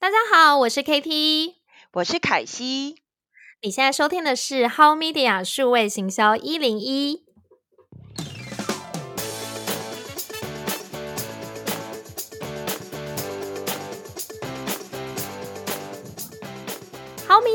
[0.00, 1.56] 大家好，我是 KT，
[1.92, 3.02] 我是凯西。
[3.60, 7.26] 你现在收听的是 How Media 数位行销一零一。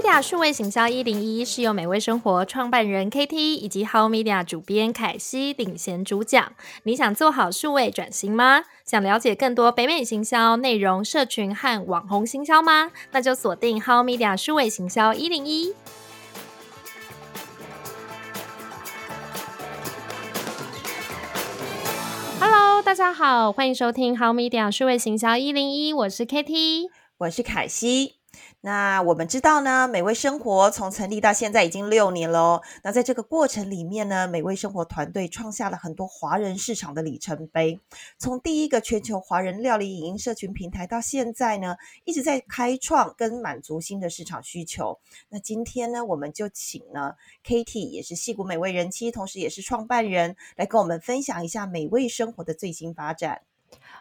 [0.06, 6.54] Media 数位行销一零一是由美味生活创办人 KT 以及 How Media 主编凯西领衔主讲。
[6.84, 8.66] 你想做好数位转型吗？
[8.86, 12.92] 想了解更多北美行销内容、社群和网红行销吗？
[13.14, 15.74] 那就锁定 How Media 数位行销一零一。
[22.40, 28.18] Hello，大家好，欢迎收听 How Media 数位行销一零一，我是 KT，我是凯西。
[28.66, 32.64] 那我们知道呢，美味生活从成立到现在已经六年了。
[32.82, 37.80] 那在这个过程里面呢，美味生活团队创下了很多华人市场的里程碑。
[38.18, 44.98] 从第一个全球华人料理影音社群平台到现在呢，一直在开创跟满足新的市场需求。
[45.30, 47.14] 那今天呢，我们就请呢
[47.46, 53.44] Katie，也是戏骨美味人妻，同时也是创办人，来跟我们分享一下美味生活的最新发展。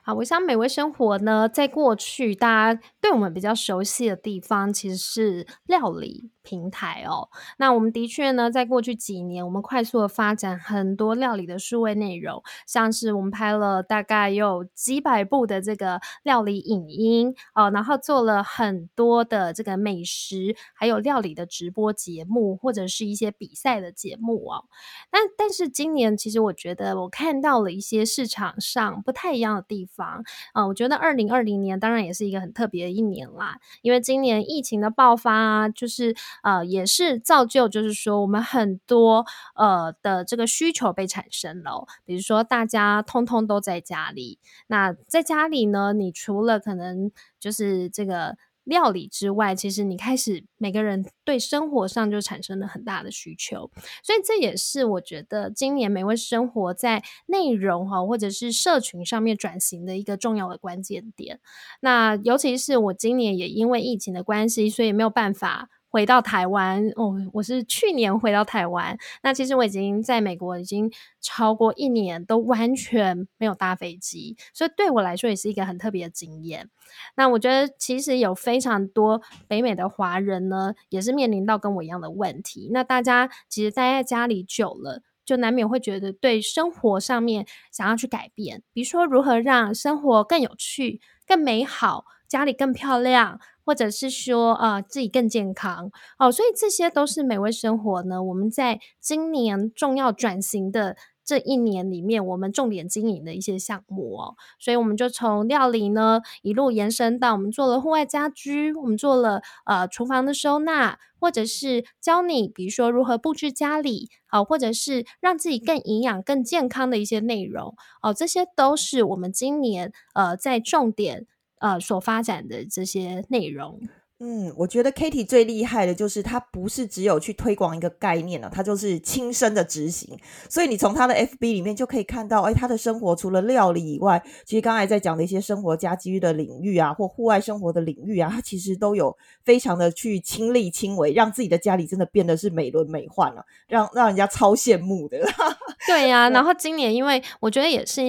[0.07, 6.31] 好，我想美味生活呢，在过去大家对我们比较熟悉的地方，其实是料理。
[6.45, 24.67] 平台哦，那我们的确呢，在过去几年，我们快速的发展很多料理的数位内容，像是我们拍了大概有几百部的这个料理影音哦，然后做了很多的这个美食，还有料理的直播节目，或者是一些比赛的节目哦。
[25.11, 30.67] 但但是今年，其实我觉得我看到了一些市场上不太一样的地方房啊。
[30.67, 36.15] 我觉得二零二零年当然也是一个很特别的一年啦，因为今年疫情的爆发啊，就是。
[36.43, 53.71] 呃，也是造就，就是说我们很多呃的这个需求被产生了，比如说大家通通都在家里，那在家里呢，你除了可能就是这个料理之外，其实你开始每个人对生活上就产生了很大的需求，
[54.03, 61.41] 所以这也是我觉得今年美味生活在内容哈或者是社群上面转型的一个重要的关键点。
[61.81, 65.69] 那尤其是我今年也因为疫情的关系，所以没有办法。
[65.95, 68.99] 回到台湾哦，我是去年回到台湾。
[69.23, 70.91] 那其实我已经在美国已经
[71.21, 76.69] 超过一年，都完全没有搭飞机，所以对我来说也是一个很特别的经验。
[77.15, 82.71] 那我觉得其实有非常多北美的华人呢，也是面临到跟我一样的问题。
[82.73, 93.39] 那大家其实待在家里久了，就难免会觉得对生活上面想要去改变，比如说如何让生活更有趣、更美好，家里更漂亮。
[93.65, 98.23] 或者是说，呃，自己更健康哦，所以这些都是美味生活呢。
[98.23, 121.27] 我们在今年重要转型的这一年里面，我们重点经营的一些项目哦，所以我们就从料理呢一路延伸到我们做了户外家居，我们做了呃厨房的收纳，或者是教你比如说如何布置家里，好，或者是让自己更营养、更健康的一些内容哦，这些都是我们今年呃在重点。
[121.65, 123.81] 呃，所发展的这些内容，
[124.21, 130.15] 嗯，我觉得 Katie 最厉害的就是他不是只有去推广一个概念了，他就是亲身的执行。
[130.51, 145.19] 所以你从他的 FB 里面就可以看到，哎，他的生活除了料理以外，其实刚才在讲的一些生活家居的领域啊，或户外生活的领域啊，他其实都有非常的去亲力亲为，让自己的家里真的变得是美轮美奂了，让让人家超羡慕的。
[145.89, 148.03] 对呀，然后今年因为我觉得也是。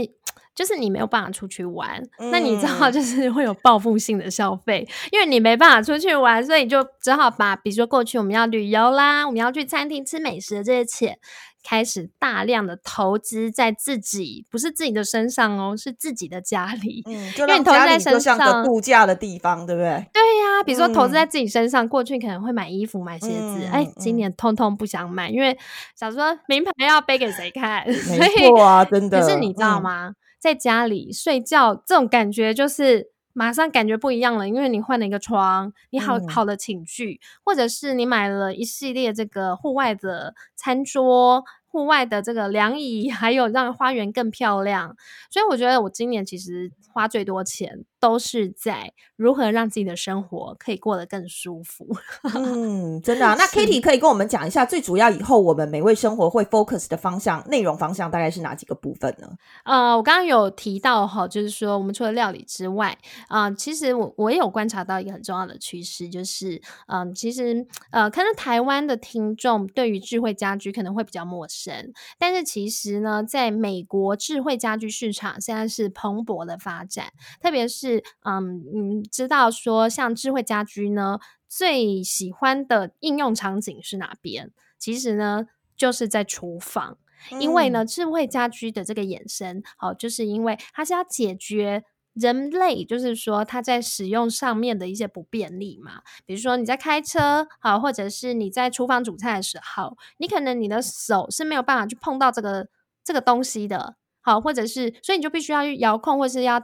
[0.56, 2.02] 就是你没有办法出去玩，
[2.32, 11.20] 那你知道就是会有报复性的消费，因为你没办法出去玩，所以你就只好把，比如说过去我们要旅游啦，我们要去餐厅吃美食的这些钱，
[11.62, 17.04] 开始大量的投资在自己，不是自己的身上哦，是自己的家里。
[17.06, 19.90] 嗯，因为你投资在身上，个度假的地方，对不对？
[20.14, 25.58] 对呀，比如说投资在自己身上，过去可能会买衣服、买鞋子，哎，今年通通不想买，因为
[26.00, 27.86] 想说名牌要背给谁看？
[27.88, 29.20] 没错啊，真的。
[29.20, 30.14] 可是你知道吗？
[30.46, 44.96] 在家里睡觉，这种感觉就是马上感觉不一样了，因为你换了一个床，你好好的寝具，或者是你买了一系列这个户外的餐桌、户外的这个凉椅，还有让花园更漂亮。
[45.32, 47.84] 所以我觉得我今年其实花最多钱。
[48.06, 51.88] 都是在如何让自己的生活可以过得更舒服。
[52.36, 53.26] 嗯，真的。
[53.36, 59.28] 那 Kitty 可以跟我们讲一下，最主要以后我们美味生活会 focus 的方向、内容方向大概是哪几个部分呢？
[59.64, 62.96] 呃，我刚刚有提到哈，就是说我们除了料理之外，
[63.28, 77.08] 啊，其实我我也有观察到一个很重要的趋势，就是嗯，其实呃，可能台湾的听众对于智慧家居可能会比较陌生，但是其实呢，在美国智慧家居市场现在是蓬勃的发展，
[77.42, 77.95] 特别是。
[77.98, 84.52] 是嗯嗯，知道说像智慧家居呢，最喜欢的应用场景是哪边？
[84.78, 86.98] 其实呢，就是在厨房，
[87.40, 91.84] 因为呢，智慧家居的这个衍生，好，就是因为它是要解决。
[92.16, 102.70] 人类就是说，它在使用上面的一些不便利嘛，比如说你在开车，好，或者是你在厨房煮菜的时候，你可能你的手是没有办法去碰到这个
[103.04, 106.60] 这个东西的，好，或者是所以你就必须要去遥控，或是要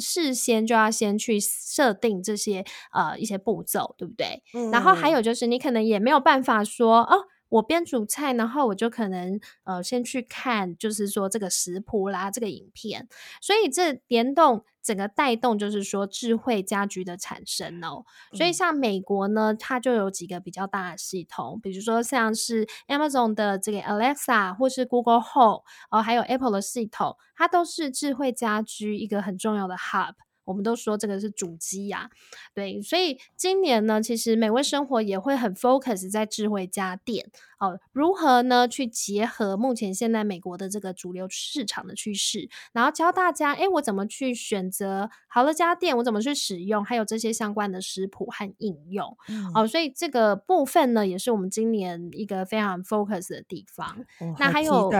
[0.00, 4.42] 事先就要先去设定这些呃一些步骤，对不对？
[4.72, 7.26] 然后还有就是你可能也没有办法说哦。
[7.50, 13.06] 我边煮菜，然后我就可能呃先去看，就是说这个食谱啦，这个影片，
[13.40, 18.04] 所以这联动整个带动，就是说智慧家居的产生哦。
[18.34, 30.14] 所以像美国呢，它就有几个比较大的系统，比如说像是 Amazon 的这个 Alexa，或是 Google Home，哦，还有 Apple 的系统，它都是智慧家居一个很重要的 Hub。
[30.44, 32.10] 我们都说这个是主机呀，
[32.52, 37.30] 对，所以今年呢，其实美味生活也会很 focus 在智慧家电
[37.64, 49.16] 哦，如何呢去结合目前现在美国的这个主流市场的趋势，然后教大家，哎，我怎么去选择好的家电，我怎么去使用，还有这些相关的食谱和应用，
[49.54, 54.04] 哦，所以这个部分呢，也是我们今年一个非常 focus 的地方。
[54.38, 54.90] 那还有，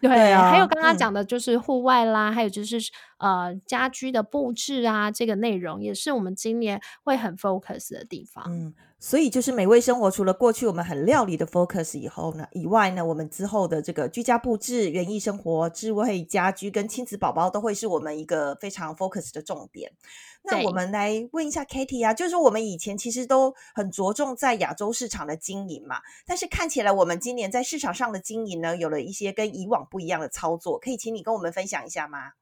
[0.00, 2.78] 对啊，还有刚刚讲的就是户外啦，还有就是
[3.18, 4.82] 呃家居的布置。
[4.82, 8.44] 啊，这个内容也是我们今年会很 focus 的地方。
[8.48, 19.90] 嗯，所以就是美味生活，除了过去我们很料理的 focus 以后呢，以外呢，我们之后的这个居家布置、园艺生活、智慧家居跟亲子宝宝都会是我们一个非常 focus 的重点。
[20.44, 32.34] 那我们来问一下 Katie 啊，就是说我们以前其实都很着重在亚洲市场的经营嘛，但是看起来我们今年在市场上的经营呢，有了一些跟以往不一样的操作，可以请你跟我们分享一下吗？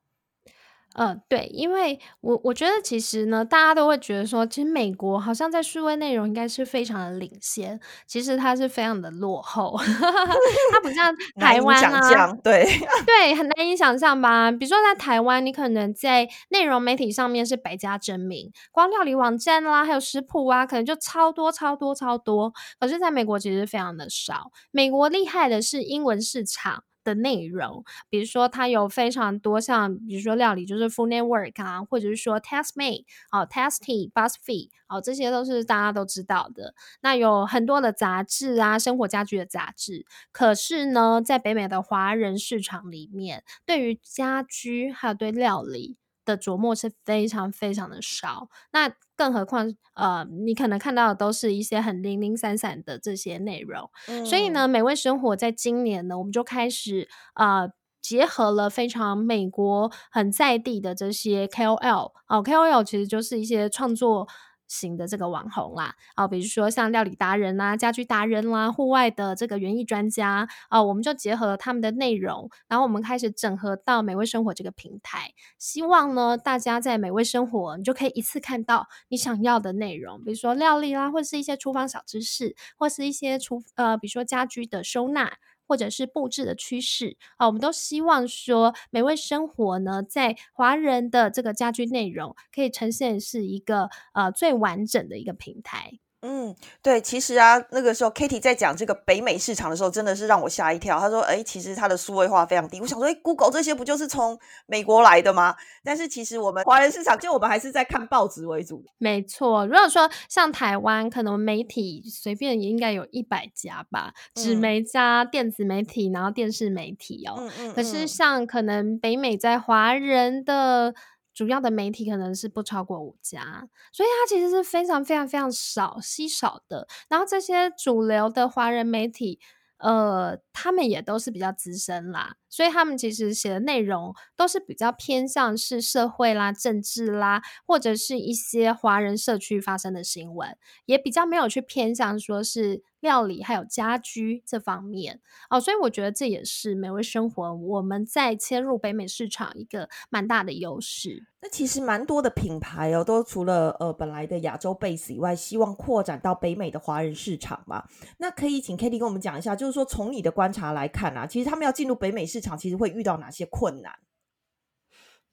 [0.94, 9.76] 嗯，对，因为我我觉得其实呢，大家都会觉得说，其实美国好像在数位内容应该是非常的领先，其实它是非常的落后，
[10.72, 12.64] 它不像 台湾啊，对
[13.06, 14.50] 对，很难以想象吧？
[14.50, 24.50] 比如说在台湾，你可能在内容媒体上面是百家争鸣，光料理网站啦，还有食谱啊，可能就超多超多超多，可是在美国其实非常的少。
[24.72, 26.82] 美国厉害的是英文市场。
[27.05, 36.75] 的内容，比如说它有非常多像，比如说料理就是 Food Network 啊，或者是说 TestMate 哦，Testy BuzzFeed 哦，这些都是大家都知道的。
[37.02, 40.05] 那有很多的杂志啊，生活家居的杂志。
[40.32, 45.96] 可是呢，在北美的华人市场里面，对于家居还有对料理。
[46.26, 53.90] 的琢磨是非常非常的少，那更何况呃，你可能看到的都是一些很零零散散的这些内容，
[54.25, 57.70] 所以呢，美味生活在今年呢，我们就开始呃，
[58.00, 64.26] 结合了非常美国很在地的这些 KOL 哦，KOL 其实就是一些创作。
[64.70, 85.32] 型的这个网红啦，啊，比如说像料理达人啦、家居达人啦、户外的这个园艺专家啊，我们就结合了他们的内容，然后我们开始整合到美味生活这个平台，希望呢大家在美味生活，你就可以一次看到你想要的内容，比如说料理啦，或者是一些厨房小知识，或是一些厨呃，比如说家居的收纳。
[85.70, 96.00] 或者是布置的趋势啊，我们都希望说，美味生活呢，在华人的这个家居内容，可以呈现是一个呃最完整的一个平台。
[96.22, 101.00] 嗯，对，其实啊，那个时候 Kitty 在讲这个北美市场的时候，真的是让我吓一跳。
[101.00, 108.84] 他说：“哎，其实它的数位化非常低。”我想说：“哎，Google 这些不就是从美国来的吗？”但是其实我们华人市场，就我们还是在看报纸为主。
[108.98, 117.36] 没错，如果说像台湾，可能媒体随便也应该有一百家吧，纸媒加电子媒体，然后电视媒体哦。
[117.39, 117.74] 嗯嗯。
[117.74, 120.94] 可是像可能北美在华人的。
[121.32, 126.87] 主要的媒体可能是不超过五家，所以它其实是非常非常非常少稀少的。
[127.08, 129.41] 然后这些主流的华人媒体，
[129.79, 140.54] 呃，他们也都是比较资深啦，所以他们其实写的内容都是比较偏向是社会啦、政治啦，或者是一些华人社区发生的新闻，
[140.84, 142.82] 也比较没有去偏向说是。
[143.00, 151.24] 料理还有家居这方面哦，所以我觉得这也是美味生活我们在切入北美市场一个蛮大的优势。
[151.40, 157.84] 那其实蛮多的品牌哦，都除了呃本来的亚洲 base 以外，希望扩展到北美的华人市场嘛。
[158.19, 163.99] 那可以请 Kitty 跟我们讲一下，就是说从你的观察来看啊，其实他们要进入北美市场，其实会遇到哪些困难？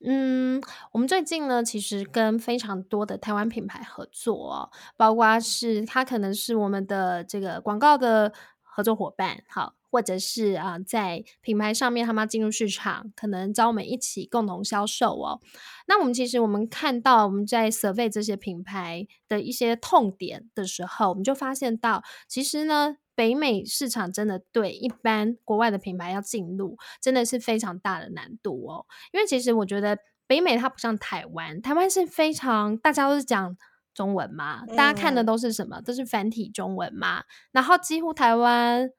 [0.05, 0.61] 嗯，
[0.91, 15.41] 我们最近呢，其实跟非常多的台湾品牌合作哦，包括是它可能是我们的这个广告的合作伙伴，好，或者是啊，在品牌上面他们要进入市场，可能找我们一起共同销售哦。
[15.87, 28.85] 那我们其实我们看到我们在 survey 这些品牌的一些痛点的时候，我们就发现到，其实呢，北美市场真的对一般国外的品牌要进入，真的是非常大的难度哦。
[29.11, 29.97] 因为其实我觉得
[30.27, 33.57] 北美它不像台湾，台湾是非常大家都是讲。
[33.93, 35.81] 中文嘛，大家看的都是什么？
[35.81, 37.23] 都是繁体中文嘛。
[37.51, 38.91] 然后几乎台湾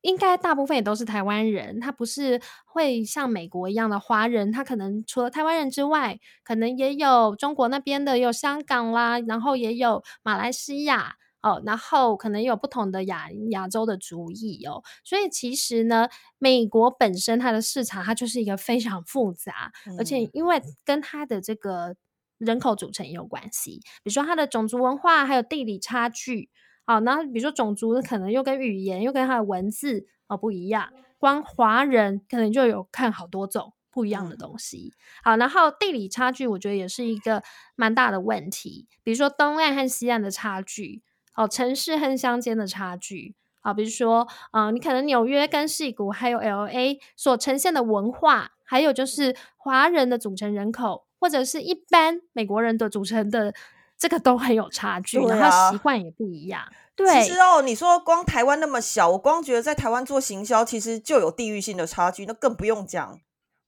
[0.00, 11.16] 应该大部分也都是台湾人，他不是会像美国一样的华人，他可能除了台湾人之外，可能也有中国那边的，有香港啦，然后也有马来西亚
[11.48, 14.82] 哦，然后可能有不同的亚亚洲的族裔哦。
[15.04, 21.94] 所以其实呢，美国本身它的市场它就是一个非常复杂，而且因为跟它的这个。
[22.38, 26.50] 人口组成也有关系，比如说它的种族文化还有地理差距，
[26.84, 34.92] 好，那比如说种族可能又跟语言又跟它的文字哦不一样，光华人可能就有看好多种不一样的东西，
[35.24, 37.42] 好，然后地理差距我觉得也是一个
[37.74, 41.02] 蛮大的问题，比如说东岸和西岸的差距，
[41.36, 51.04] 哦，城市和乡间的差距，啊，比如说嗯，你可能纽约跟戏谷还有 L A 所呈现的文化，还有就是华人的组成人口。
[51.18, 53.52] 或者是一般美国人的组成的
[53.98, 56.62] 这个都很有差距，然后习惯也不一样。
[56.94, 63.18] 对，其实哦，你说光台湾那么小，我光觉得在台湾做行销，其实就有地域性的差距，那更不用讲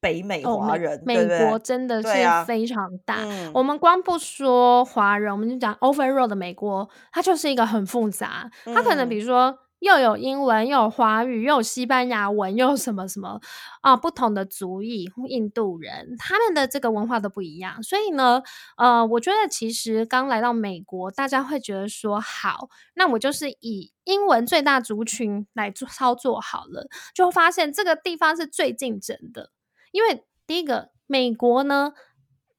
[0.00, 1.02] 北美华人。
[1.04, 2.08] 美国真的是
[2.46, 3.18] 非常大。
[3.54, 8.50] 我们光不说华人，我们就讲 overall 的美国，它就是一个很复杂。
[8.64, 9.58] 它可能比如说。
[9.80, 13.40] 又有英文，又有华语，又有西班牙文，又有什么什么
[13.80, 13.96] 啊？
[13.96, 17.80] 不同的族裔，印度人，他们的这个文化都不一样。
[17.80, 18.42] 所以呢，
[18.76, 29.50] 呃，我觉得其实刚来到美国，大家会觉得说，好，那我就是以英文最大族群来做操作好了，就发现这个地方是最竞争的。
[29.92, 31.92] 因为第一个，美国呢。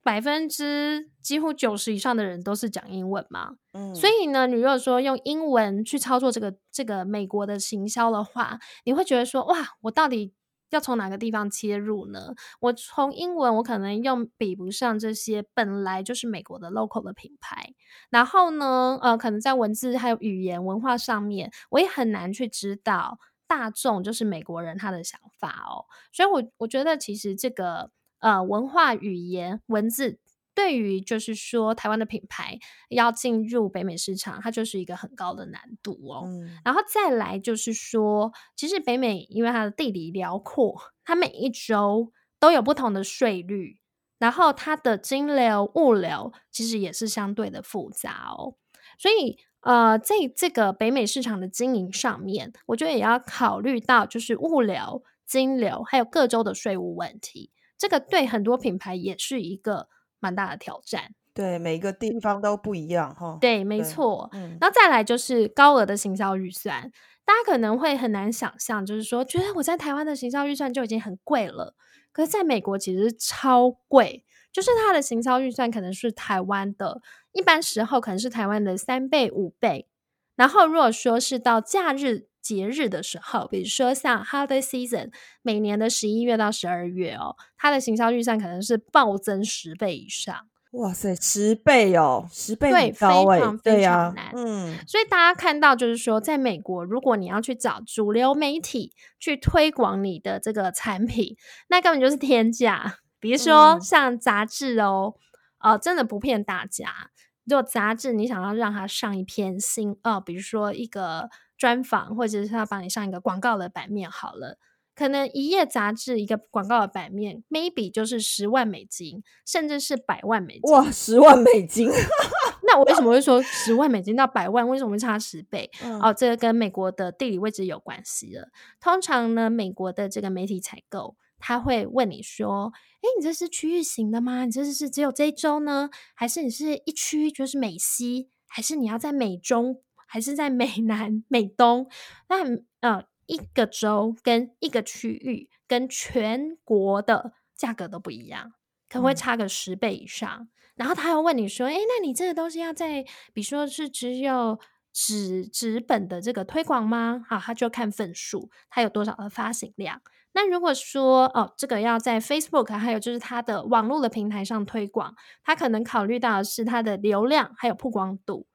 [0.02, 10.34] 百分之几乎九十以上的人都是讲英文嘛，嗯，所以呢，你如果说用英文去操作这个这个美国的行销的话，你会觉得说，哇，我到底
[10.72, 12.34] 要从哪个地方切入呢？
[12.62, 17.74] 我从英文，我可能又比不上这些本来就是美国的 local 的品牌，
[18.10, 27.92] 然后呢，呃，可能在文字还有语言文化上面，我也很难去知道大众就是美国人他的想法哦，所以我我觉得其实这个。
[28.22, 30.20] 呃，文化、语言、文字，
[30.54, 36.28] 对于就是说台湾的品牌要进入北美市场，它就是一个很高的难度哦。
[36.66, 43.80] 然后再来就是说，其实北美因为它的地理辽阔，它每一周都有不同的税率，
[44.18, 48.56] 然后它的金流、物流其实也是相对的复杂哦。
[48.98, 57.52] 所以，呃，在这个北美市场的经营上面，我觉得也要考虑到就是物流、金流还有各州的税务问题。
[57.78, 59.88] 这个对很多品牌也是一个
[60.20, 61.14] 蛮大的挑战。
[61.34, 63.38] 对，每一个地方都不一样哈。
[63.40, 64.30] 对，没错。
[64.34, 66.92] 嗯，然后再来就是高额的行销预算，
[67.24, 71.76] 大家可能会很难想象，就是说，觉得我在台湾的行销预算就已经很贵了，
[72.12, 74.26] 可是在美国其实超贵，
[74.60, 77.02] 就是它的行销预算可能是台湾的
[77.32, 79.88] 一般时候可能是台湾的三倍、五倍。
[80.36, 82.28] 然后如果说是到假日。
[82.42, 85.12] 节日的时候，比如说像 Holiday Season，
[85.42, 90.34] 每年的十一月到十二月哦，它的行销预算可能是暴增十倍以上。
[90.72, 94.32] 哇塞，十倍哦，十倍对，非常非常难。
[94.38, 101.36] 嗯，所以大家看到就是说，在美国，如果你要去找主流媒体去推广你的这个产品，
[101.68, 103.00] 那根本就是天价。
[103.20, 105.16] 比如说像杂志哦，
[105.60, 107.12] 呃，真的不骗大家，
[107.46, 111.30] 如果杂志你想要让它上一篇新哦，比如说一个。
[111.60, 114.58] 专访，或者是他帮你上一个广告的版面好了，
[114.96, 120.72] 可能一页杂志一个广告的版面，maybe 就是十万美金，甚至是百万美金。
[120.72, 121.90] 哇，十万美金！
[122.64, 124.66] 那我为什么会说十万美金到百万？
[124.70, 125.70] 为什么会差十倍？
[126.02, 128.48] 哦，这个跟美国的地理位置有关系了。
[128.80, 134.46] 通常呢，美国的这个媒体采购，他会问你说：“哎，你这是区域型的吗？
[134.46, 139.82] 你这是只有这一周呢，还是你是一区就是美西，还是你要在美中？”
[140.12, 141.88] 还是在美 南、美东，
[142.30, 142.44] 那
[142.80, 148.54] 呃一个州跟一个区域跟全国的价格都不一样，
[148.90, 150.50] 可能会差个十倍以上。
[150.74, 153.04] 然后他又问你说：“哎，那你这个东西要在，
[153.34, 154.60] 比如说是只有
[154.94, 157.24] 纸纸本的这个推广吗？
[157.28, 160.02] 好，他就看份数，它有多少的发行量。
[160.34, 168.48] 那如果说哦，这个要在 Facebook，还有就是它的网络的平台上推广，他可能考虑到的是它的流量还有曝光度。”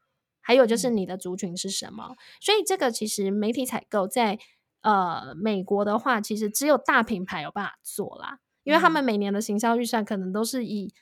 [0.47, 2.15] 还有就是你的族群是什么。
[2.39, 4.39] 所以这个其实媒体采购在
[4.83, 10.93] 呃美国的话，其实只有大品牌有办法做啦，因为他们每年的行销预算可能都是以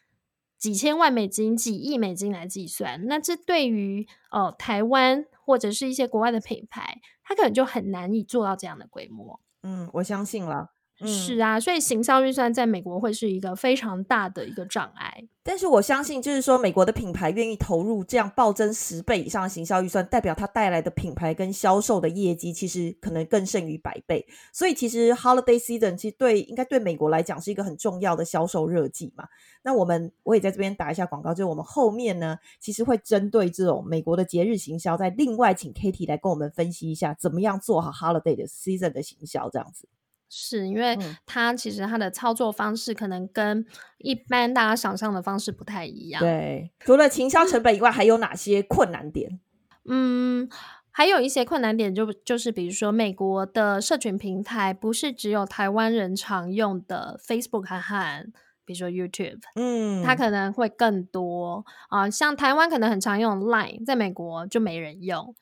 [0.62, 3.04] 几千万美金、几亿美金来计算。
[3.07, 9.40] 那这对于呃台湾或者是一些国外的品牌，它可能就很难以做到这样的规模。
[9.64, 10.69] 嗯，我相信了。
[11.06, 15.25] 是啊，所以行销预算在美国会是一个非常大的一个障碍。
[15.44, 24.25] 但是我相信，就是说美国的品牌愿意投入这样暴增十倍以上的行销预算，代表它带来的品牌跟销售的业绩，其实可能更胜于百倍。
[24.52, 29.25] 所以其实 Holiday Season 其实对应该对美国来讲是一个很重要的销售热季嘛。
[29.64, 39.88] 那我们我也在这边打一下广告，就是我们后面呢，其实会针对这种美国的节日行销，再另外请 Katie 来跟我们分析一下，怎么样做好 Holiday 的 Season 的行销这样子。
[40.35, 43.62] 是因为它其实它的操作方式可能跟
[43.99, 46.21] 一般大家想象的方式不太一样。
[46.21, 49.39] 对，除了营销成本以外，还有哪些困难点？
[49.87, 50.49] 嗯，
[50.91, 58.33] 还有一些困难点就就是比如说美国的社群平台不是只有台湾人常用的 Facebook 和
[58.65, 65.35] 比如说 YouTube，嗯，它可能会更多啊，像台湾可能很常用 Line，在美国就没人用。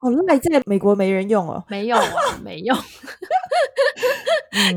[0.00, 2.76] 哦，Line 在美国没人用哦，没有啊，没用。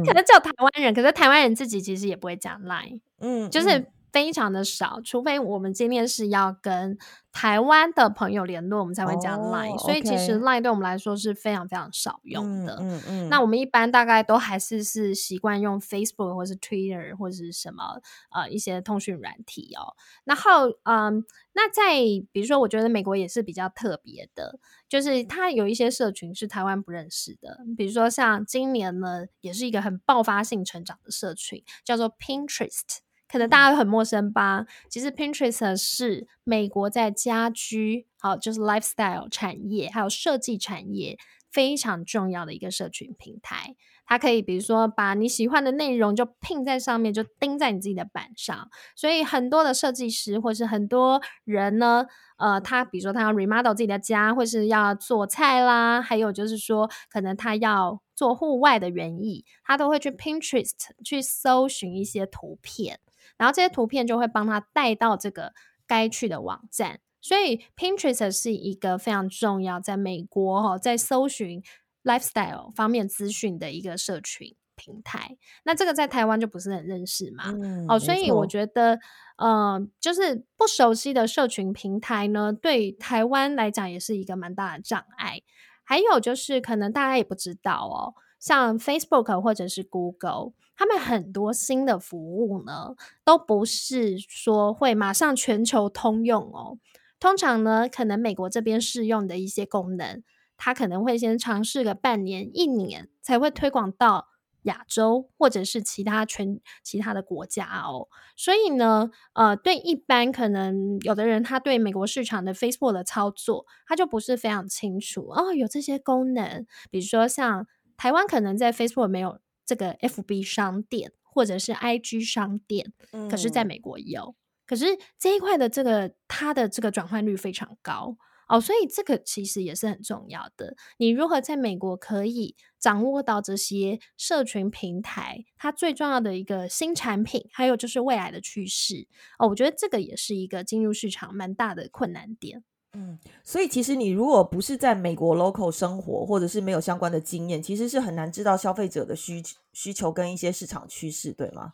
[0.06, 6.98] 可能只有台湾人，可是台湾人自己其实也不会讲 Line，嗯，就是非常的少，除非我们今天是要跟。
[7.34, 12.78] 台湾的朋友联络，我们才会加 Line，所以其实 Line 对我们来说是非常非常少用的。
[12.82, 13.30] 嗯嗯。
[13.30, 18.02] 那我们一般大概都还是是习惯用 Facebook 或是 Twitter 或者是什么
[18.32, 19.96] 呃一些通讯软体哦。
[20.26, 22.02] 然后嗯，那在
[22.34, 32.98] 比如说，我觉得美国也是比较特别的，就是它有一些社群是台湾不认识的，比如说像今年呢，也是一个很爆发性成长的社群，叫做 Pinterest。
[33.32, 34.66] 可能大家很陌生吧？
[34.90, 41.18] 其实 Pinterest 是美国在家居，好就是 lifestyle 产业还有设计产业
[41.50, 43.76] 非常重要的一个社群平台。
[44.06, 48.70] 它可以比如说把你喜欢的内容就拼在上面，就钉在你自己的板上。
[48.94, 52.06] 所以很多的设计师或是很多人呢，
[52.38, 60.72] 呃，他比如说他要 remodel 自己的家，或是要做菜啦，还有就是说可能他要做户外的园艺，他都会去 Pinterest
[61.06, 63.00] 去搜寻一些图片。
[63.38, 65.54] 然后这些图片就会帮他带到这个
[65.88, 71.62] 该去的网站，所以 Pinterest 是一个非常重要，在美国哈，在搜寻
[72.04, 75.38] lifestyle 方面资讯的一个社群平台。
[75.64, 77.54] 那这个在台湾就不是很认识嘛？
[77.88, 79.00] 哦，所以我觉得，
[79.38, 85.42] 呃，就是不熟悉的社群平台呢，对台湾来讲也是一个蛮大的障碍。
[85.84, 90.52] 还有就是，可能大家也不知道哦，像 Facebook 或者是 Google。
[90.76, 96.80] 他们很多新的服务呢，都不是说会马上全球通用哦。
[97.20, 100.24] 通常呢，可能美国这边试用的一些功能，
[100.58, 104.30] 它可能会先尝试个半年、一年，才会推广到
[104.64, 108.08] 亚洲或者是其他全其他的国家哦。
[108.36, 115.54] 所以呢，呃，对一般可能有的人，他对美国市场的 Facebook 的操作，他就不是非常清楚哦。
[115.54, 117.68] 有这些功能，比如说像
[118.02, 119.40] 台湾可能在 Facebook 没有。
[119.64, 122.92] 这个 F B 商店或者是 I G 商店，
[123.30, 124.36] 可是在美国有，
[124.66, 124.86] 可是
[125.18, 128.18] 这一块的这个它的这个转换率非常高
[128.50, 130.76] 哦，所以这个其实也是很重要的。
[130.98, 139.08] 你如何在美国可以掌握到这些社群平台，它最重要的一个新产品，还有就是未来的趋势
[139.40, 142.64] 哦，我觉得这个也是一个进入市场蛮大的困难点。
[142.94, 151.74] 嗯，所以其实你如果不是在美国 local 生活，或者是没有相关的经验，其实是很难知道消费者的需需求跟一些市场趋势，对吗？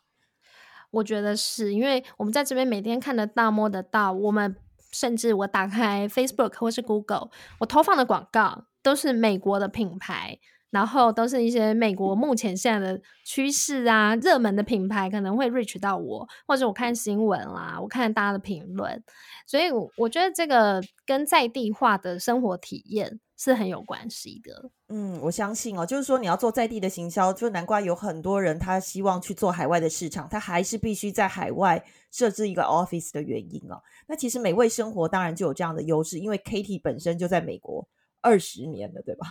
[0.91, 4.55] 我觉得是因为我们在这边每天看得到、摸得到，我们
[4.91, 10.39] 甚至我打开 Facebook 或是 Google，我投放的广告都是美国的品牌。
[10.77, 19.03] 然后都是一些美国目前现在的趋势啊，热门的品牌可能会 reach 到我，或者我看新闻啦，我看大家的评论，
[19.47, 24.69] 所以我觉得这个跟在地化的生活体验是很有关系的。
[24.89, 33.81] 嗯，我相信哦，就是说你要做在地的行销，就难怪有很多人他希望去做海外的市场，他还是必须在海外设置一个 office 的原因哦。
[34.05, 37.87] 那其实美味生活当然就有这样的优势，因为 Katie 本身就在美国
[38.21, 39.25] 二十年了，对吧？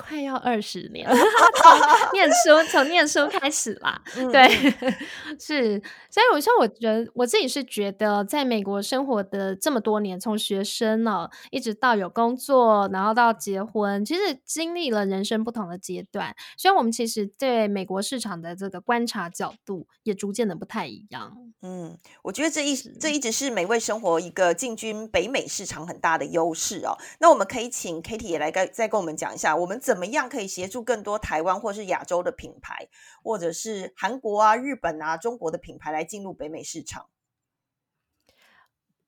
[0.00, 1.14] 快要二十年了，
[1.62, 4.48] 从 念书从念书开始啦，对，
[5.38, 21.36] 是，所以我说，我觉得我自己是觉得，在美国生活的这么多年，从学生呢，一直到有工作，然后到结婚，其实经历了人生不同的阶段，所以我们其实对美国市场的这个观察角度也逐渐的不太一样。
[21.62, 26.96] 嗯，我觉得这一这一直是美味生活一个进军北美市场很大的优势哦。
[27.18, 32.88] 那我们可以请 Kitty 也来跟再跟我们讲一下，我们怎怎么样可以协助更多台湾或是亚洲的品牌，
[33.24, 37.06] 或者是韩国啊、日本啊、中国的品牌来进入北美市场？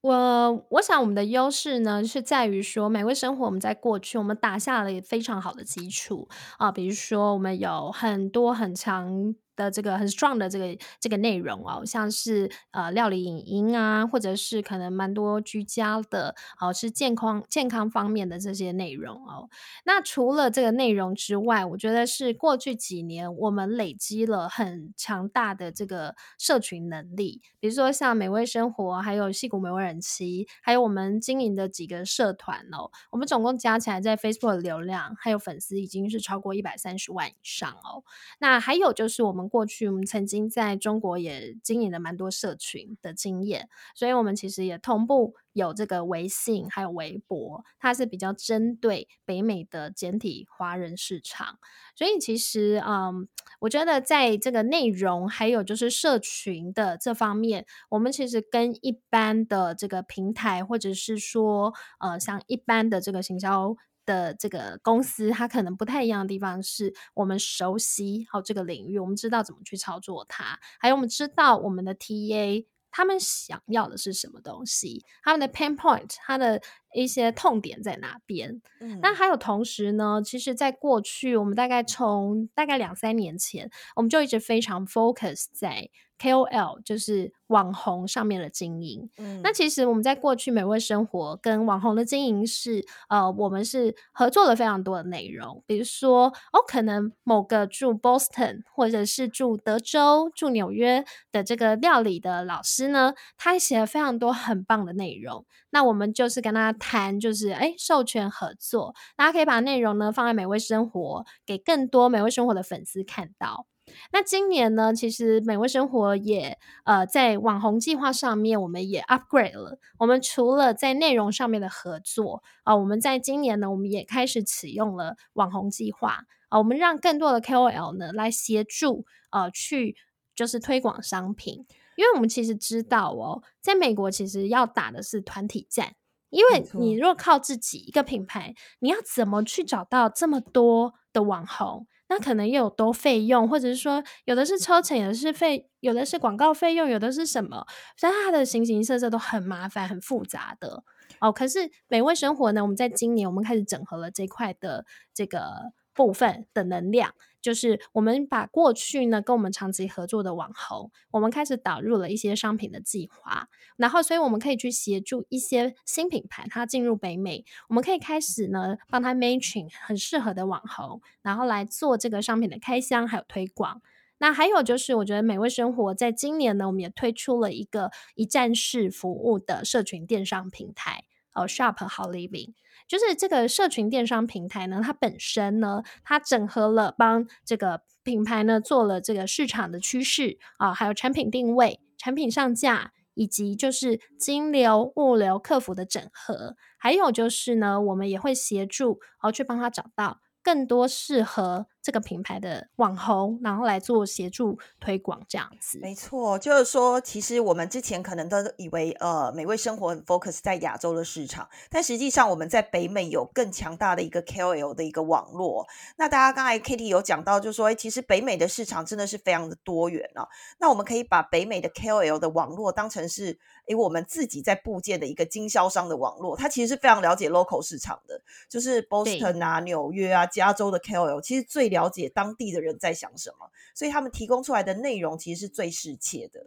[0.01, 9.33] 我我想我们的优势呢，是在于说美味生活，我们在过去我们打下了非常好的基础啊，比如说我们有很多很强。
[9.55, 19.49] 的这个很 strong 的这个这个内容哦，像是呃料理影音啊，或者是可能蛮多居家的哦，是健康健康方面的这些内容哦。
[19.85, 38.03] 那除了这个内容之外，我觉得是过去几年我们累积了很强大的这个社群能力，比如说像美味生活，还有戏骨美味人妻，还有我们经营的几个社团哦，我们总共加起来在 Facebook 的流量还有粉丝已经是超过一百三十万以上哦。
[38.39, 39.42] 那还有就是我们。
[39.47, 51.59] 过去我们曾经在中国也经营了蛮多社群的经验，所以我们其实也同步有这个微信还有微博，它是比较针对北美的简体华人市场。
[51.95, 53.27] 所以其实，嗯，
[53.59, 63.75] 我觉得在这个内容还有就是社群的这方面，我们其实跟一般的这个平台，或者是说，呃，像一般的这个行销。
[64.05, 76.61] 的这个公司，它可能不太一样的地方是我们熟悉好这个领域，我们知道怎么去操作它，还有我们知道我们的 TA 他们想要的是什么东西，他们的 pain point，他的
[76.93, 78.61] 一些痛点在哪边。
[78.79, 85.89] 嗯，那还有同时呢，其实在过去，我们大概从大概两三年前，我们就一直非常 focus 在。
[86.19, 113.67] KOL 就是网红上面的经营，嗯，那其实我们在过去美味生活跟网红的经营是，呃，我们是合作了非常多的内容，比如说哦，可能某个住 Boston 或者是住德州、住纽约的这个料理的老师呢，他写了非常多很棒的内容，那我们就是跟他谈，就是哎，授权合作，大家可以把内容呢放在美味生活，给更多美味生活的粉丝看到。
[114.11, 119.79] 那今年呢，其实美味生活也呃在网红计划上面，我们也 upgrade 了。
[119.99, 129.95] 我们除了在内容上面的合作啊，我们在今年呢，我们也开始启用了网红计划啊，我们让更多的 KOL 呢来协助呃去
[130.35, 131.65] 就是推广商品，
[131.95, 135.93] 因为我们其实知道哦，在美国其实要打的是团体战，
[136.33, 141.87] 因为你若靠自己一个品牌，你要怎么去找到这么多的网红？
[142.09, 147.65] 那可能又有多费用，或者是说有的是抽成，有的是费，有的是广告费用，有的是什么？
[147.97, 150.83] 所以它的形形色色都很麻烦、很复杂的
[151.21, 151.31] 哦。
[151.31, 157.13] 可是美味生活呢，我们在今年我们开始整合了这块的这个部分的能量。
[157.43, 173.81] 就是我们把过去呢跟我们长期合作的网红，我们开始导入了一些商品的计划，然后所以我们可以去协助一些新品牌，它进入北美，我们可以开始呢帮他 matching 很适合的网红，然后来做这个商品的开箱还有推广。
[174.19, 181.03] 那还有就是，我觉得美味生活在今年呢，我们也推出了一个一站式服务的社群电商平台，
[181.33, 182.53] 哦，Shop 好 Living。
[182.87, 200.19] 就是这个社群电商平台呢，它本身呢，它整合了帮这个品牌呢做了这个市场的趋势啊，还有产品定位、产品上架，以及就是金流、物流、客服的整合，还有就是呢，我们也会协助哦去帮他找到。
[200.43, 205.77] 更多适合这个品牌的网红，然后来做协助推广这样子。
[205.79, 215.67] 没错，就是说，其实我们之前可能都以为，呃，美味生活很 focus 在亚洲的市场，但实际上我们在北美有更强大的一个 KOL 的一个网络。
[215.97, 220.25] 那大家刚才 Kitty 有讲到，就是说，哎，其实北美的市场真的是非常的多元啊。
[220.59, 223.37] 那我们可以把北美的 KOL 的网络当成是。
[223.67, 236.45] 诶，我们自己在部件的一个经销商的网络，它其实是非常了解 local 市场的，就是 Boston 啊、纽约啊、加州的 KOL，其实最了解当地的人在想什么，所以他们提供出来的内容其实是最适切的。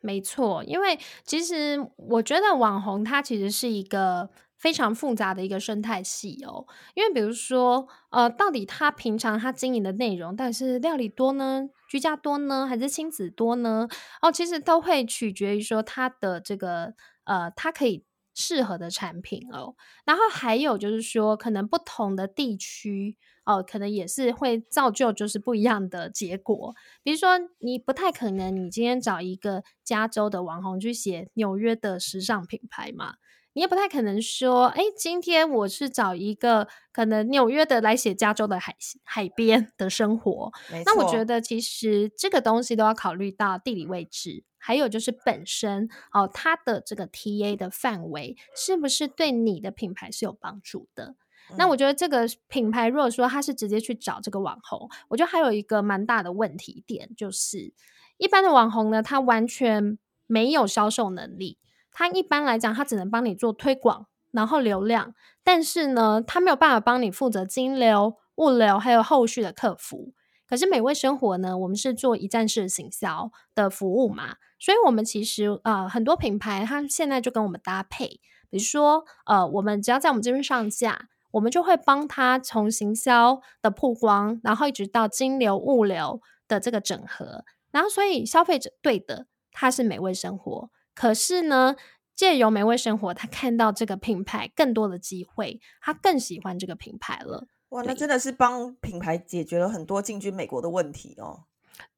[0.00, 4.28] 没错，因为其实我觉得网红它其实是一个。
[4.64, 13.86] 非常复杂的一个生态系哦，因为比如说，呃，到底他平常他经营的内容，到底是料理多呢，居家多呢，还是亲子多呢？
[14.22, 19.74] 哦，其实都会取决于说他的这个，呃，他可以适合的产品哦。
[20.06, 26.74] 然后还有就是说，可能不同的地区哦，可能也是会造就就是不一样的结果。
[27.02, 33.16] 比如说，你不太可能你今天找一个加州的网红去写纽约的时尚品牌嘛。
[33.54, 40.52] 你也不太可能说，哎，今天我是找一个可能纽约的来写加州的海海边的生活。
[40.84, 51.14] 那我觉得其实这个东西都要考虑到地理位置，还有就是本身哦，它的这个 TA 的范围是不是对你的品牌是有帮助的？
[51.56, 57.72] 那我觉得这个品牌如果说他是直接去找这个网红，我觉得还有一个蛮大的问题点，就是
[58.16, 61.58] 一般的网红呢，他完全没有销售能力。
[61.94, 70.12] 它一般来讲，它只能帮你做推广，然后流量，但是呢，它没有办法帮你负责金流、物流还有后续的客服。
[70.46, 90.70] 可是美味生活呢，我们是做一站式行销的服务嘛，所以我们其实呃很多品牌，它现在就跟我们搭配，比如说呃，我们只要在我们这边上架，我们就会帮他从行销的曝光，然后一直到金流、物流的这个整合，然后所以消费者对的，它是美味生活。
[90.94, 91.76] 可是呢，
[92.14, 97.48] 借由美味生活，他看到这个品牌更多的机会，他更喜欢这个品牌了。
[97.70, 101.46] 哇，那真的是帮品牌解决了很多进军美国的问题哦。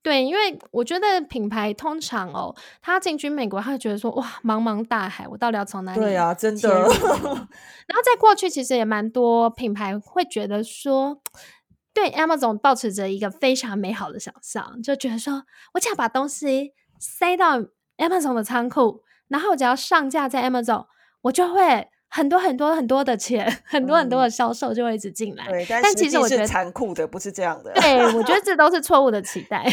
[0.00, 6.00] 对，因为我觉得品牌通常哦，他进军美国，他会觉得说，哇，茫茫大海，我到底要从哪里？
[6.00, 6.70] 对啊，真的。
[6.80, 11.20] 然后在过去，其实也蛮多品牌会觉得说，
[11.92, 17.62] 对 Amazon 保持着一个非常美好的想象，就觉得说我只要把东西塞到。
[17.98, 20.86] Amazon 的仓库，然后只要上架在 Amazon，
[21.22, 25.46] 我就会很多很多很多的钱， 很多很多的销售就会一直进来。
[25.48, 27.72] 对，但其实我觉得残酷的不是这样的。
[27.74, 29.64] 对，我觉得这都是错误的期待。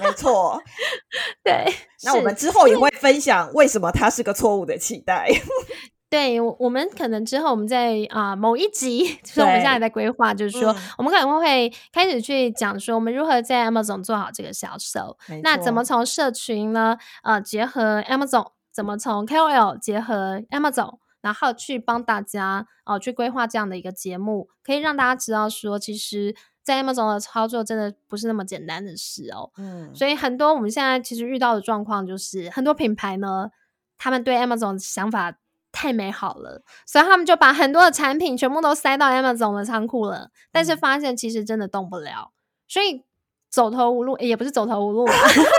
[0.00, 0.60] 没错。
[1.42, 1.64] 对，
[2.04, 5.28] 那我们之后也会分享为什么它是个错误的期待。
[6.10, 15.16] 对，我们可能之后我们在啊某一集，就是我们现在在规划，就是说我们可能会开始去讲说，我们如何在 Amazon 做好这个销售。
[15.44, 16.98] 那怎么从社群呢？
[17.22, 29.52] 呃，结合 Amazon，怎么从 KOL 结合 Amazon，然后去帮大家哦去规划这样的一个节目，可以让大家知道说，其实，在 Amazon 的操作真的不是那么简单的事哦。
[29.58, 33.50] 嗯，所以很多我们现在其实遇到的状况就是，很多品牌呢，
[33.96, 35.36] 他们对 Amazon 的想法。
[35.72, 42.32] 太美好了，所以他们就把很多的产品全部都塞到 Amazon 的仓库了，但是发现其实真的动不了，
[42.68, 43.04] 所以
[43.50, 45.50] 走投无路，也不是走投无路， 就是说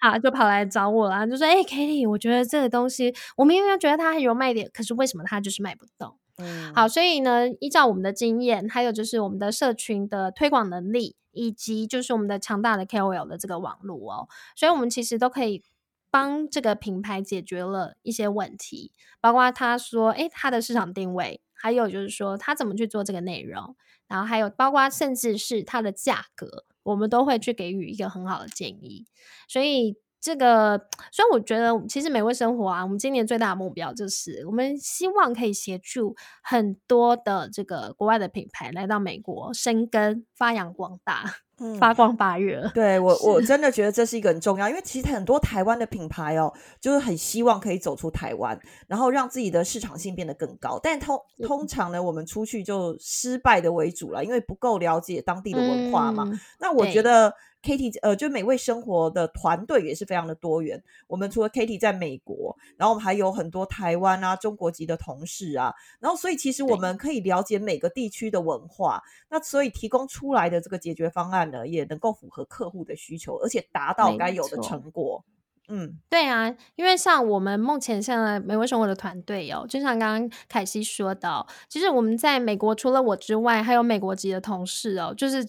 [0.00, 15.64] 啊，就跑来找我了，就说：“哎，Kitty，我觉得这个东西，我明明觉得它很有卖点，可是为什么它就是卖不动？”嗯，好，所以呢，依照我们的经验，还有就是我们的社群的推广能力，以及就是我们的强大的 KOL 的这个网络哦，所以我们其实都可以。
[16.10, 29.06] 帮这个品牌解决了一些问题，包括他说，诶，他的市场定位，还有就是说他怎么去做这个内容，然后还有包括甚至是它的价格，我们都会去给予一个很好的建议。
[29.48, 30.78] 所以这个，
[31.12, 41.47] 所以我觉得其实美味生活啊，我们今年最大的目标就是，我们希望可以协助很多的这个国外的品牌来到美国生根、发扬光大。
[41.78, 50.78] 发光发热， 对我我真的觉得这是一个很重要，因为其实很多台湾的品牌哦，就是很希望可以走出台湾，然后让自己的市场性变得更高。
[50.82, 56.28] 但通通常呢，我们出去就失败的为主了，因为不够了解当地的文化嘛。
[56.60, 57.32] 那我觉得。
[57.62, 60.82] Kitty，呃，就美味生活的团队也是非常的多元。
[61.06, 75.24] 我们除了 Kitty 在美国，然后我们还有很多台湾啊、中国籍的同事啊，然后所以其实我们可以了解每个地区的文化，那所以提供出来的这个解决方案呢，也能够符合客户的需求，而且达到该有的成果。
[75.70, 85.46] 嗯，对啊，因为像我们目前现在美味生活的团队哦，就像刚刚凯西说的，其实我们在美国除了我之外，还有美国籍的同事哦，就是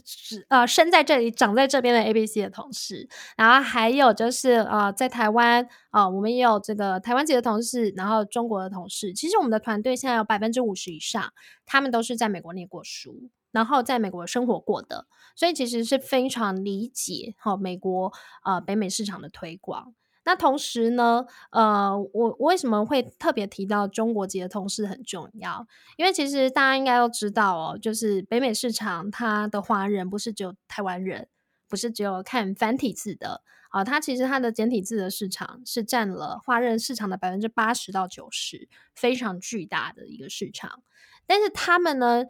[0.49, 9.13] 呃生在这里、长在这边的 A B C 的同事，然后还有就是呃在台湾啊，我们也有这个台湾籍的同事，然后中国的同事。
[9.13, 11.32] 其实我们的团队现在有百分之五十以上，
[11.65, 18.12] 他们都是在美国念过书，然后在美国生活过的，所以其实是非常理解哈美国
[18.43, 19.93] 呃北美市场的推广。
[20.30, 25.65] 那同时呢，呃，我为什么会特别提到中国籍的同事很重要？
[25.98, 31.28] 因为其实大家应该都知道哦，就是北美市场它的华人不是只有台湾人，
[31.68, 40.84] 不是只有看繁体字的啊，它其实它的简体字的市场是占了华人市场的百分之八十到九十，非常巨大的一个市场。
[41.26, 42.26] 但是他们呢，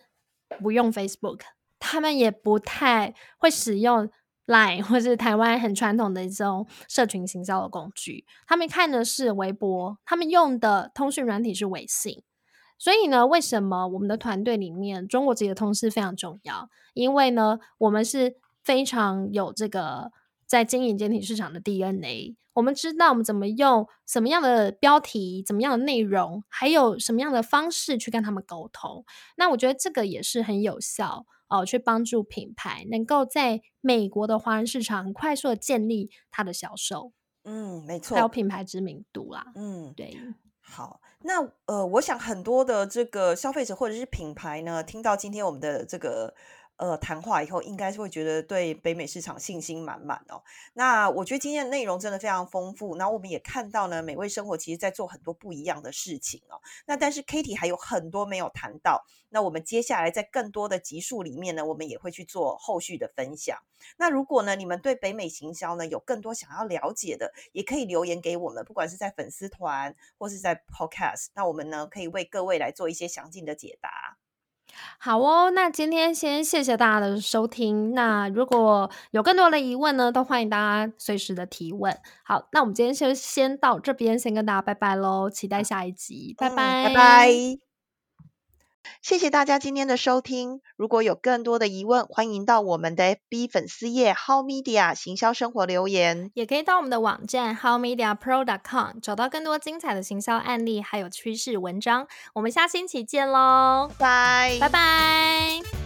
[0.61, 1.41] 不用 Facebook，
[1.79, 4.09] 他们也不太会使用。
[4.49, 12.23] Line 或是台湾很传统的这种社群行销的工具，他们看的是微博，他们用的通讯软体是微信。
[12.79, 16.67] 所以呢，为什么我们的团队里面中国籍的同事非常重要？
[16.95, 20.11] 因为呢，我们是非常有这个
[20.47, 22.35] 在经营简体市场的 DNA。
[22.53, 29.05] 我们知道我们怎么用什么样的标题、怎么样的内容，还有什么样的方式去跟他们沟通。
[29.37, 37.11] 那我觉得这个也是很有效哦，去帮助品牌能够在美国的华人市场很快速的建立它的销售。
[37.43, 39.51] 嗯，没错，还有品牌知名度啦。
[39.55, 40.15] 嗯，对。
[40.61, 46.33] 好，那呃，我想很多的这个消费者或者是品牌呢，听到今天我们的这个。
[46.79, 50.41] 呃，谈话以后应该是会觉得对北美市场信心满满哦。
[50.73, 52.95] 那我觉得今天的内容真的非常丰富。
[52.95, 56.55] 那我们也看到呢，美味生活其实在做很多不一样的事情哦。
[56.85, 59.03] 那但是 Kitty 还有很多没有谈到。
[59.27, 63.59] 那我们接下来在更多的集数里面呢，我们也会去做后续的分享。
[63.97, 74.17] 那如果呢，你们对北美行销呢有更多想要了解的，也可以留言给我们，不管是在粉丝团或是在 Podcast，那我们呢可以为各位来做一些详尽的解答。
[74.99, 77.93] 好哦，那今天先谢谢大家的收听。
[77.93, 81.97] 那如果有更多的疑问呢，都欢迎大家随时的提问。
[82.23, 87.68] 好，那我们今天就先到这边，先跟大家拜拜喽，期待下一集，拜拜，拜拜。
[89.01, 90.61] 谢谢大家今天的收听。
[90.75, 102.07] 如果有更多的疑问，欢迎到我们的 FB 粉丝页 How Media 行销生活留言，也可以到我们的网站 HowMediaPro.com 找到更多精彩的行销案例，还有趋势文章。
[102.33, 105.78] 我们下星期见喽，拜拜拜。